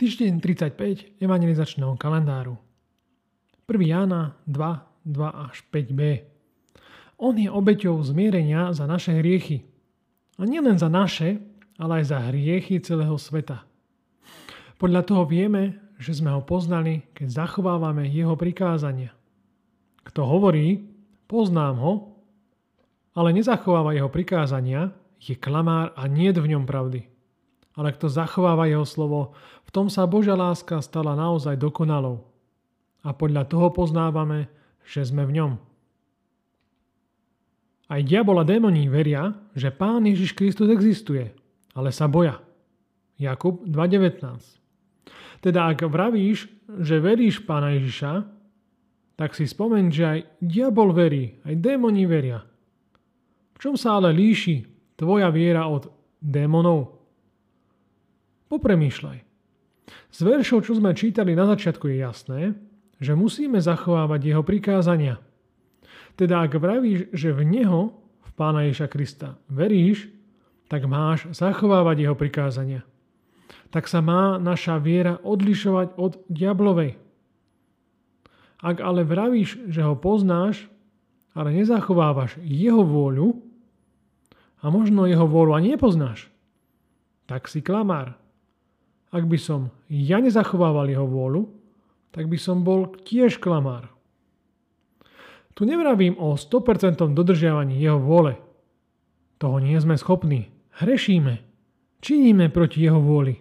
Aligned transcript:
Týždeň 0.00 0.40
35 0.40 1.20
evangelizačného 1.20 1.92
kalendáru. 2.00 2.56
1. 3.68 3.84
Jána 3.84 4.32
2, 4.48 4.56
2 5.04 5.44
až 5.44 5.60
5b. 5.68 6.24
On 7.20 7.36
je 7.36 7.52
obeťou 7.52 8.00
zmierenia 8.00 8.72
za 8.72 8.88
naše 8.88 9.12
hriechy. 9.20 9.60
A 10.40 10.48
nielen 10.48 10.80
za 10.80 10.88
naše, 10.88 11.44
ale 11.76 12.00
aj 12.00 12.16
za 12.16 12.18
hriechy 12.32 12.80
celého 12.80 13.12
sveta. 13.20 13.68
Podľa 14.80 15.04
toho 15.04 15.28
vieme, 15.28 15.92
že 16.00 16.16
sme 16.16 16.32
ho 16.32 16.40
poznali, 16.40 17.04
keď 17.12 17.44
zachovávame 17.44 18.08
jeho 18.08 18.40
prikázania. 18.40 19.12
Kto 20.00 20.24
hovorí, 20.24 20.80
poznám 21.28 21.76
ho, 21.76 21.92
ale 23.12 23.36
nezachováva 23.36 23.92
jeho 23.92 24.08
prikázania, 24.08 24.96
je 25.20 25.36
klamár 25.36 25.92
a 25.92 26.08
nie 26.08 26.32
v 26.32 26.56
ňom 26.56 26.64
pravdy. 26.64 27.19
Ale 27.80 27.96
kto 27.96 28.12
zachováva 28.12 28.68
jeho 28.68 28.84
slovo, 28.84 29.32
v 29.64 29.70
tom 29.72 29.88
sa 29.88 30.04
Božia 30.04 30.36
láska 30.36 30.84
stala 30.84 31.16
naozaj 31.16 31.56
dokonalou. 31.56 32.28
A 33.00 33.16
podľa 33.16 33.48
toho 33.48 33.72
poznávame, 33.72 34.52
že 34.84 35.00
sme 35.00 35.24
v 35.24 35.40
ňom. 35.40 35.52
Aj 37.88 38.04
diabol 38.04 38.36
a 38.36 38.44
démoní 38.44 38.92
veria, 38.92 39.32
že 39.56 39.72
Pán 39.72 40.04
Ježiš 40.04 40.36
Kristus 40.36 40.68
existuje, 40.68 41.32
ale 41.72 41.88
sa 41.88 42.04
boja. 42.04 42.44
Jakub 43.16 43.64
2.19 43.64 45.40
Teda 45.40 45.72
ak 45.72 45.80
vravíš, 45.88 46.52
že 46.84 47.00
veríš 47.00 47.40
Pána 47.48 47.80
Ježiša, 47.80 48.28
tak 49.16 49.32
si 49.32 49.48
spomeň, 49.48 49.84
že 49.88 50.04
aj 50.04 50.18
diabol 50.44 50.92
verí, 50.92 51.40
aj 51.48 51.56
démoni 51.56 52.04
veria. 52.04 52.44
V 53.56 53.58
čom 53.60 53.74
sa 53.80 53.96
ale 53.96 54.12
líši 54.12 54.68
tvoja 55.00 55.32
viera 55.32 55.64
od 55.64 55.88
démonov? 56.20 56.99
Popremýšľaj. 58.50 59.18
Z 60.10 60.18
veršov, 60.26 60.66
čo 60.66 60.74
sme 60.74 60.90
čítali 60.90 61.38
na 61.38 61.46
začiatku, 61.46 61.86
je 61.86 61.96
jasné, 62.02 62.40
že 62.98 63.14
musíme 63.14 63.62
zachovávať 63.62 64.34
jeho 64.34 64.42
prikázania. 64.42 65.22
Teda 66.18 66.42
ak 66.42 66.58
vravíš, 66.58 67.14
že 67.14 67.30
v 67.30 67.46
Neho, 67.46 67.94
v 68.26 68.30
Pána 68.34 68.66
Ježa 68.66 68.90
Krista, 68.90 69.38
veríš, 69.46 70.10
tak 70.66 70.84
máš 70.90 71.30
zachovávať 71.30 72.10
jeho 72.10 72.16
prikázania. 72.18 72.82
Tak 73.70 73.86
sa 73.86 74.02
má 74.02 74.36
naša 74.36 74.82
viera 74.82 75.22
odlišovať 75.22 75.94
od 75.94 76.18
diablovej. 76.26 76.98
Ak 78.60 78.82
ale 78.82 79.06
vravíš, 79.06 79.62
že 79.70 79.80
ho 79.86 79.94
poznáš, 79.94 80.66
ale 81.32 81.54
nezachovávaš 81.54 82.36
jeho 82.42 82.82
vôľu, 82.82 83.40
a 84.60 84.68
možno 84.68 85.08
jeho 85.08 85.24
vôľu 85.24 85.56
ani 85.56 85.72
nepoznáš, 85.72 86.28
tak 87.24 87.48
si 87.48 87.64
klamár. 87.64 88.20
Ak 89.10 89.26
by 89.26 89.38
som 89.38 89.74
ja 89.90 90.22
nezachovával 90.22 90.86
jeho 90.86 91.06
vôľu, 91.06 91.50
tak 92.14 92.30
by 92.30 92.38
som 92.38 92.62
bol 92.62 92.94
tiež 93.06 93.42
klamár. 93.42 93.90
Tu 95.54 95.66
nevravím 95.66 96.14
o 96.18 96.38
100% 96.38 96.98
dodržiavaní 97.10 97.78
jeho 97.78 97.98
vôle. 97.98 98.38
Toho 99.42 99.58
nie 99.58 99.76
sme 99.82 99.98
schopní. 99.98 100.48
Hrešíme. 100.78 101.42
Činíme 102.00 102.48
proti 102.48 102.80
jeho 102.80 103.02
vôli. 103.02 103.36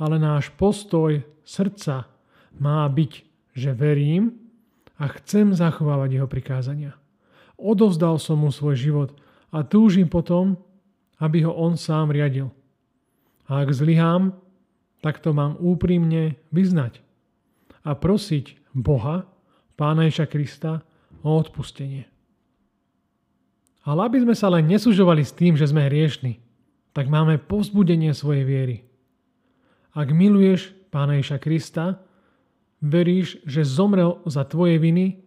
Ale 0.00 0.16
náš 0.16 0.48
postoj 0.54 1.20
srdca 1.44 2.08
má 2.56 2.86
byť, 2.88 3.12
že 3.52 3.76
verím 3.76 4.40
a 4.96 5.10
chcem 5.20 5.52
zachovávať 5.52 6.16
jeho 6.16 6.28
prikázania. 6.30 6.96
Odovzdal 7.58 8.18
som 8.18 8.42
mu 8.42 8.50
svoj 8.50 8.74
život 8.78 9.10
a 9.52 9.62
túžim 9.62 10.08
potom, 10.08 10.58
aby 11.20 11.46
ho 11.46 11.52
on 11.54 11.78
sám 11.78 12.10
riadil. 12.10 12.50
A 13.46 13.62
ak 13.62 13.70
zlyhám, 13.70 14.34
tak 15.02 15.18
to 15.18 15.34
mám 15.34 15.58
úprimne 15.58 16.38
vyznať 16.54 17.02
a 17.82 17.98
prosiť 17.98 18.72
Boha, 18.72 19.26
Pána 19.74 20.06
Ježa 20.06 20.30
Krista, 20.30 20.86
o 21.26 21.34
odpustenie. 21.38 22.06
Ale 23.82 24.06
aby 24.06 24.22
sme 24.22 24.34
sa 24.38 24.46
len 24.46 24.70
nesúžovali 24.70 25.26
s 25.26 25.34
tým, 25.34 25.58
že 25.58 25.66
sme 25.66 25.90
hriešni, 25.90 26.38
tak 26.94 27.10
máme 27.10 27.42
povzbudenie 27.42 28.14
svojej 28.14 28.46
viery. 28.46 28.76
Ak 29.90 30.14
miluješ 30.14 30.70
Pána 30.94 31.18
Ježa 31.18 31.42
Krista, 31.42 31.98
veríš, 32.78 33.42
že 33.42 33.66
zomrel 33.66 34.22
za 34.26 34.46
tvoje 34.46 34.78
viny 34.78 35.22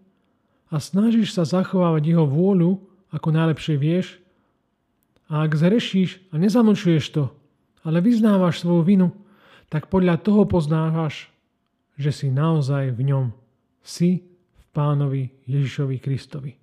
a 0.71 0.79
snažíš 0.79 1.35
sa 1.35 1.43
zachovávať 1.43 2.15
jeho 2.15 2.23
vôľu, 2.23 2.79
ako 3.11 3.27
najlepšie 3.31 3.75
vieš, 3.75 4.19
a 5.25 5.41
ak 5.43 5.57
zrešíš 5.57 6.21
a 6.29 6.37
nezamlčuješ 6.37 7.05
to, 7.11 7.33
ale 7.81 7.97
vyznávaš 7.99 8.61
svoju 8.61 8.85
vinu, 8.85 9.07
tak 9.75 9.91
podľa 9.91 10.23
toho 10.23 10.47
poznávaš, 10.47 11.27
že 11.99 12.15
si 12.15 12.31
naozaj 12.31 12.95
v 12.95 13.11
ňom. 13.11 13.25
Si 13.83 14.23
v 14.55 14.63
pánovi 14.71 15.35
Ježišovi 15.43 15.99
Kristovi. 15.99 16.55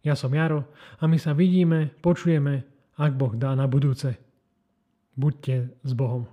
Ja 0.00 0.16
som 0.16 0.32
Jaro 0.32 0.64
a 0.96 1.04
my 1.04 1.20
sa 1.20 1.36
vidíme, 1.36 1.92
počujeme, 2.00 2.64
ak 2.96 3.12
Boh 3.20 3.36
dá 3.36 3.52
na 3.52 3.68
budúce. 3.68 4.16
Buďte 5.12 5.76
s 5.84 5.92
Bohom. 5.92 6.24